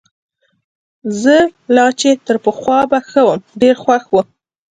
[1.21, 1.35] زه
[1.75, 4.21] لا چي تر پخوا به ښه وم، ډېر خوښ وو.